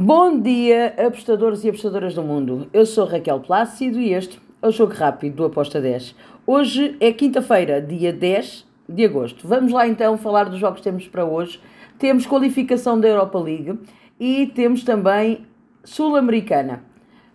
[0.00, 2.68] Bom dia, apostadores e apostadoras do mundo.
[2.72, 6.14] Eu sou Raquel Plácido e este é o Jogo Rápido do Aposta 10.
[6.46, 9.48] Hoje é quinta-feira, dia 10 de agosto.
[9.48, 11.60] Vamos lá então falar dos jogos que temos para hoje.
[11.98, 13.76] Temos qualificação da Europa League
[14.20, 15.44] e temos também
[15.82, 16.84] Sul-Americana.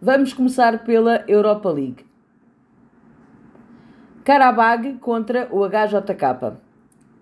[0.00, 2.06] Vamos começar pela Europa League.
[4.22, 6.58] Karabag contra o HJK.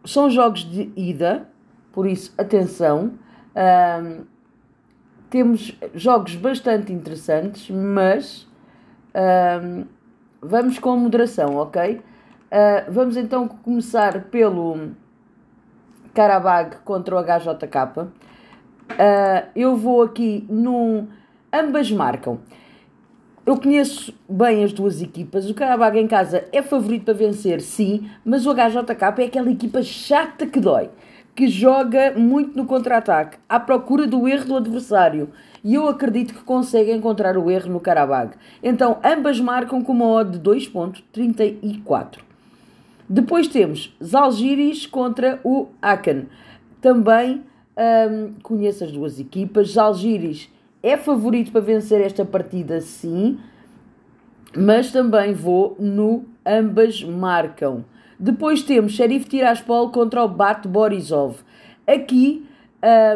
[0.04, 1.48] São jogos de ida,
[1.92, 3.12] por isso atenção.
[5.30, 8.42] Temos jogos bastante interessantes, mas
[9.14, 9.86] uh,
[10.42, 11.92] vamos com moderação, ok?
[11.92, 12.02] Uh,
[12.90, 14.90] vamos então começar pelo
[16.12, 18.00] Karabag contra o HJK.
[18.00, 18.10] Uh,
[18.98, 21.06] ah, eu vou aqui num.
[21.52, 22.40] Ambas marcam.
[23.46, 25.48] Eu conheço bem as duas equipas.
[25.48, 29.82] O Karabag em casa é favorito para vencer, sim, mas o HJK é aquela equipa
[29.82, 30.90] chata que dói
[31.34, 35.30] que joga muito no contra-ataque, à procura do erro do adversário.
[35.62, 38.32] E eu acredito que consegue encontrar o erro no Karabag.
[38.62, 42.18] Então, ambas marcam com uma odd de 2.34.
[43.08, 46.26] Depois temos Zalgiris contra o Aken.
[46.80, 47.42] Também
[47.76, 49.72] hum, conheço as duas equipas.
[49.72, 50.48] Zalgiris
[50.82, 53.38] é favorito para vencer esta partida, sim.
[54.56, 57.84] Mas também vou no ambas marcam.
[58.20, 61.36] Depois temos Sheriff Tiraspol contra o Bat Borisov.
[61.86, 62.46] Aqui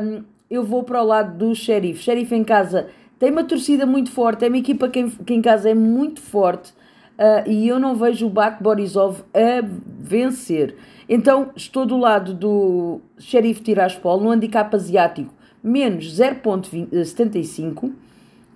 [0.02, 2.02] um, eu vou para o lado do Sheriff.
[2.02, 2.88] Sheriff em casa
[3.18, 6.22] tem uma torcida muito forte, é uma equipa que em, que em casa é muito
[6.22, 6.72] forte
[7.18, 10.74] uh, e eu não vejo o Bat Borisov a vencer.
[11.06, 17.92] Então estou do lado do Sheriff Tiraspol no handicap asiático menos 0.75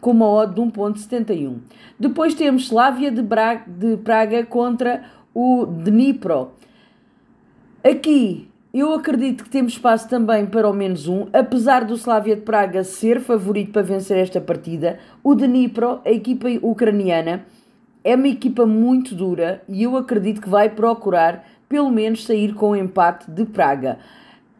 [0.00, 1.58] com uma odd de 1.71.
[1.98, 5.02] Depois temos Slavia de, de Praga contra
[5.40, 6.50] o Dnipro.
[7.84, 12.42] Aqui eu acredito que temos espaço também para o menos um, apesar do Slavia de
[12.42, 14.98] Praga ser favorito para vencer esta partida.
[15.22, 17.46] O Dnipro, a equipa ucraniana,
[18.02, 22.70] é uma equipa muito dura e eu acredito que vai procurar pelo menos sair com
[22.70, 24.00] o empate de Praga.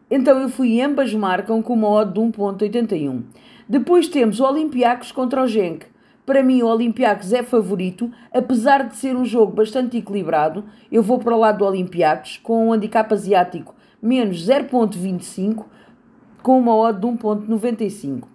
[0.09, 3.21] Então eu fui ambas marcam com uma odd de 1.81.
[3.67, 5.85] Depois temos o Olympiacos contra o Genk.
[6.29, 10.63] Para mim, o Olympiacos é favorito, apesar de ser um jogo bastante equilibrado.
[10.91, 15.65] Eu vou para o lado do Olympiacos com um handicap asiático menos 0.25
[16.43, 18.25] com uma odd de 1.95.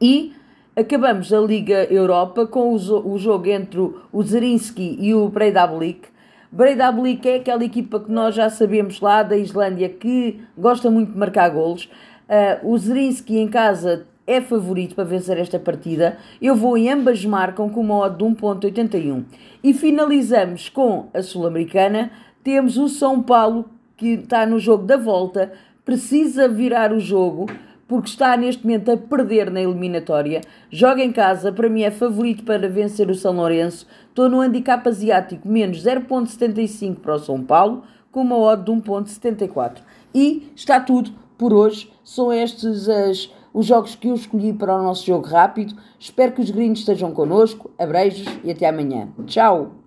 [0.00, 0.32] E
[0.74, 3.78] acabamos a Liga Europa com o, jogo entre
[4.10, 6.08] o Zerinski e o Breidablik.
[6.50, 11.18] Breidablik é aquela equipa que nós já sabemos lá da Islândia que gosta muito de
[11.18, 11.90] marcar golos.
[12.26, 16.18] Uh, o Zerinski em casa é favorito para vencer esta partida.
[16.40, 19.24] Eu vou em ambas marcam com uma odd de 1.81.
[19.62, 22.10] E finalizamos com a Sul-Americana.
[22.42, 25.52] Temos o São Paulo que está no jogo da volta,
[25.84, 27.46] precisa virar o jogo
[27.88, 30.40] porque está neste momento a perder na eliminatória.
[30.70, 33.86] Joga em casa, para mim é favorito para vencer o São Lourenço.
[34.08, 39.78] Estou no handicap asiático menos 0.75 para o São Paulo, com uma odd de 1.74.
[40.12, 41.88] E está tudo por hoje.
[42.02, 45.74] São estes as os jogos que eu escolhi para o nosso jogo rápido.
[45.98, 47.70] Espero que os gringos estejam connosco.
[47.78, 49.08] Abreijos e até amanhã.
[49.26, 49.85] Tchau!